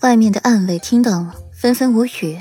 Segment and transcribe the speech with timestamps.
[0.00, 2.38] 外面的暗卫听到了，纷纷无语。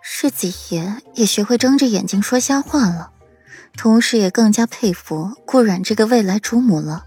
[0.00, 3.10] 世子爷也学会睁着眼睛说瞎话了，
[3.76, 7.04] 同时也更加佩服顾阮这个未来主母了。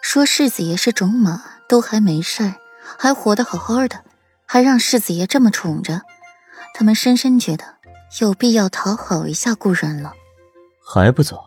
[0.00, 2.54] 说世子爷是种马，都还没事儿，
[2.98, 4.04] 还活得好好的，
[4.46, 6.02] 还让世子爷这么宠着，
[6.72, 7.64] 他们深深觉得
[8.20, 10.12] 有必要讨好一下顾阮了。
[10.84, 11.40] 还不走？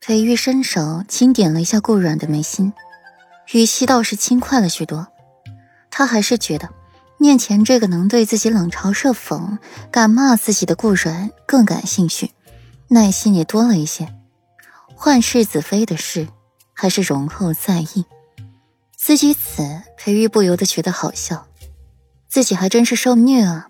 [0.00, 2.72] 裴玉伸手轻点了一下顾阮的眉心，
[3.52, 5.06] 语气倒是轻快了许多。
[5.90, 6.70] 他还是觉得
[7.20, 9.58] 面前这个能对自己冷嘲热讽、
[9.92, 12.32] 敢骂自己的顾阮更感兴趣，
[12.88, 14.12] 耐心也多了一些。
[14.96, 16.26] 换世子妃的事。
[16.80, 18.06] 还是容后再议。
[18.96, 21.46] 思及此，裴玉不由得觉得好笑，
[22.26, 23.68] 自己还真是受虐啊！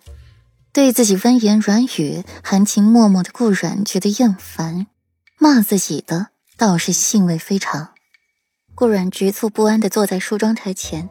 [0.72, 4.86] 对自己温言软语、含情脉脉的顾阮觉得厌烦，
[5.38, 7.94] 骂自己的倒是兴味非常。
[8.76, 11.08] 顾阮局促不安地坐在梳妆台前，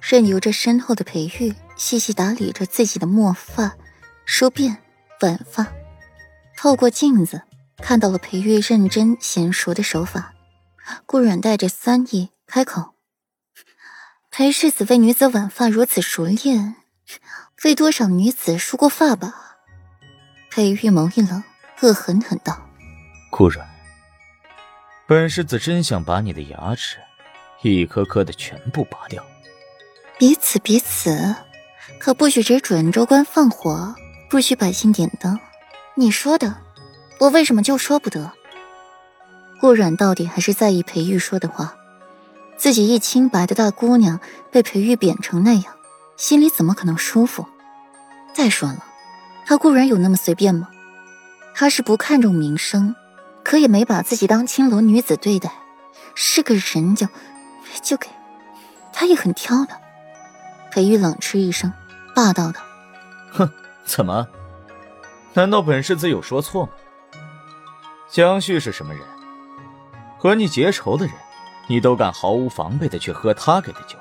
[0.00, 3.76] 任由着身后的裴玉细细打理着自己的墨发、
[4.24, 4.76] 梳辫、
[5.20, 5.72] 挽发。
[6.56, 7.42] 透过镜子，
[7.78, 10.32] 看到了裴玉认真娴熟的手法。
[11.06, 12.94] 顾阮带着酸意开口
[14.30, 16.76] ：“裴世子为女子挽发如此熟练，
[17.64, 19.56] 为多少女子梳过发吧？”
[20.50, 21.42] 裴玉眸一冷，
[21.80, 22.68] 恶狠狠道
[23.32, 23.66] ：“顾阮，
[25.06, 26.98] 本世子真想把你的牙齿
[27.62, 29.24] 一颗颗的全部拔掉。”
[30.16, 31.34] 彼此彼此，
[32.04, 33.94] 可不许只准州官放火，
[34.28, 35.40] 不许百姓点灯。
[35.94, 36.54] 你说的，
[37.18, 38.30] 我为什么就说不得？
[39.58, 41.74] 顾阮到底还是在意裴玉说的话，
[42.58, 44.20] 自己一清白的大姑娘
[44.52, 45.64] 被裴玉贬成那样，
[46.18, 47.46] 心里怎么可能舒服？
[48.34, 48.84] 再说了，
[49.46, 50.68] 他顾然有那么随便吗？
[51.54, 52.94] 他是不看重名声，
[53.42, 55.50] 可也没把自己当青楼女子对待，
[56.14, 57.08] 是个人就
[57.82, 58.10] 就给，
[58.92, 59.70] 他也很挑的。
[60.70, 61.72] 裴玉冷嗤一声，
[62.14, 62.60] 霸道的
[63.32, 63.50] ：“哼，
[63.84, 64.26] 怎么？
[65.32, 66.72] 难道本世子有说错吗？
[68.08, 69.02] 江旭是什么人？”
[70.18, 71.14] 和你结仇的人，
[71.66, 73.98] 你都敢毫无防备的去喝他给的酒，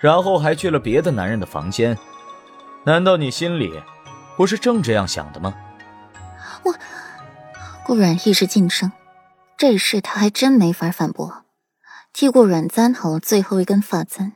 [0.00, 1.96] 然后还去了别的男人的房间，
[2.84, 3.80] 难道你心里
[4.36, 5.54] 不是正这样想的吗？
[6.64, 6.74] 我
[7.84, 8.90] 顾阮一时噤声，
[9.56, 11.44] 这事他还真没法反驳。
[12.12, 14.32] 替顾阮簪好了最后一根发簪，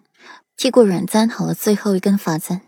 [0.57, 2.61] 替顾阮簪好了最后一根发簪，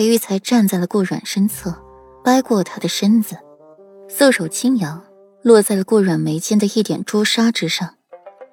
[0.00, 1.76] 裴玉才站在了顾阮身侧，
[2.24, 3.36] 掰过他的身子，
[4.08, 5.04] 色手轻扬。
[5.42, 7.96] 落在了顾阮眉间的一点朱砂之上，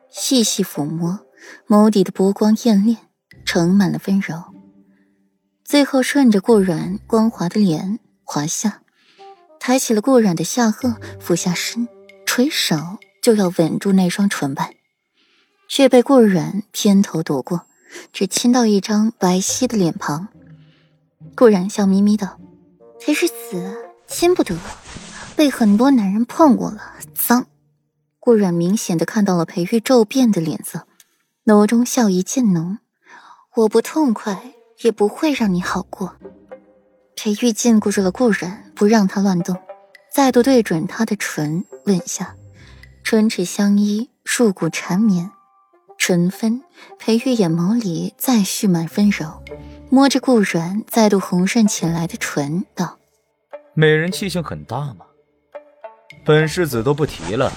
[0.09, 1.21] 细细抚摸，
[1.65, 2.97] 眸底的波光艳丽，
[3.45, 4.43] 盛满了温柔。
[5.63, 8.81] 最后顺着顾阮光滑的脸滑下，
[9.57, 11.87] 抬起了顾阮的下颚，俯下身，
[12.25, 12.75] 垂手
[13.21, 14.71] 就要吻住那双唇瓣，
[15.69, 17.61] 却被顾阮偏头躲过，
[18.11, 20.27] 只亲到一张白皙的脸庞。
[21.35, 22.39] 顾然笑眯眯道
[22.99, 24.57] ：“裴世子，亲不得。”
[25.35, 27.45] 被很多男人碰过了，脏。
[28.19, 30.87] 顾然明显的看到了裴玉骤变的脸色，
[31.45, 32.79] 眸中笑意渐浓。
[33.55, 36.15] 我不痛快，也不会让你好过。
[37.15, 39.55] 裴玉禁锢住了顾然，不让他乱动，
[40.11, 42.35] 再度对准他的唇吻下，
[43.03, 45.31] 唇齿相依，入骨缠绵。
[45.97, 46.63] 唇分，
[46.99, 49.43] 裴玉眼眸里再蓄满温柔，
[49.89, 52.99] 摸着顾阮再度红润起来的唇，道
[53.73, 55.05] ：“美人气性很大嘛？”
[56.25, 57.51] 本世子都不提了，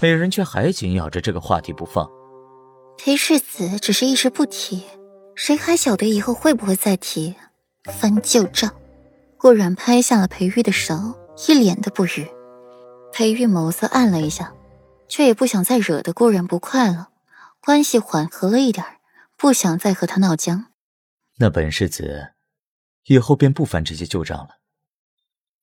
[0.00, 2.08] 美人却还紧咬着这个话题不放。
[2.96, 4.84] 裴世子只是一时不提，
[5.34, 7.34] 谁还晓得以后会不会再提？
[7.84, 8.72] 翻旧账。
[9.36, 10.94] 顾然拍下了裴玉的手，
[11.48, 12.28] 一脸的不语。
[13.12, 14.52] 裴玉眸色暗了一下，
[15.08, 17.08] 却也不想再惹得顾然不快了，
[17.60, 18.86] 关系缓和了一点，
[19.36, 20.66] 不想再和他闹僵。
[21.38, 22.32] 那本世子
[23.06, 24.58] 以后便不翻这些旧账了，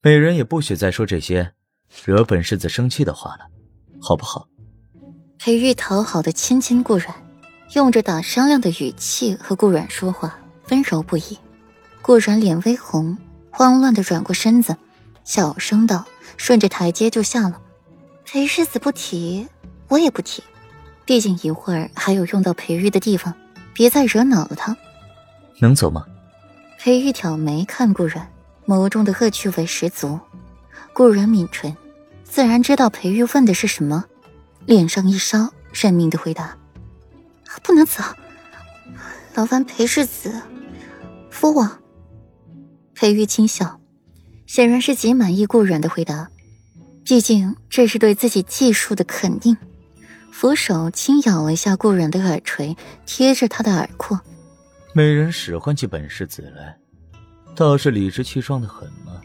[0.02, 1.53] 美人也不许再说这些。
[2.06, 3.47] 惹本世子生气的话了，
[4.00, 4.47] 好不好？
[5.40, 7.16] 裴玉讨好的亲亲顾阮，
[7.74, 10.38] 用着打商量的语气和顾阮说话，
[10.69, 11.40] 温柔不已。
[12.01, 13.18] 顾阮脸微红，
[13.50, 14.77] 慌乱的转过身子，
[15.24, 16.06] 小声道
[16.38, 17.60] ：“顺着台阶就下了。”
[18.24, 19.48] 裴世子不提，
[19.88, 20.44] 我也不提。
[21.06, 23.33] 毕竟一会儿还有用到裴玉的地方，
[23.74, 24.77] 别再惹恼了他。
[25.59, 26.06] 能走吗？
[26.77, 28.31] 裴玉挑眉看顾阮，
[28.65, 30.19] 眸中的恶趣味十足。
[30.94, 31.75] 顾然抿唇，
[32.23, 34.06] 自然知道裴玉问的是什么，
[34.65, 36.57] 脸上一烧，认命的回答
[37.63, 38.03] ：“不能走，
[39.35, 40.41] 劳烦裴世子
[41.29, 41.69] 扶我。”
[42.95, 43.79] 裴玉轻笑，
[44.45, 46.29] 显然是极满意顾然的回答，
[47.05, 49.55] 毕竟这是对自己技术的肯定。
[50.31, 54.19] 扶手轻咬了一下顾然的耳垂，贴着他的耳廓，
[54.91, 56.75] 美人使唤起本世子来，
[57.56, 59.21] 倒是理直气壮的很嘛？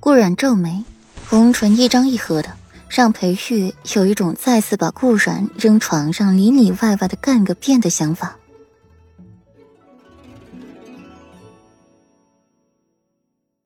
[0.00, 0.82] 顾冉皱眉，
[1.28, 2.50] 红唇一张一合的，
[2.88, 8.36] 让裴玉有一种再次把顾冉扔床上里里外外的干个遍的想法。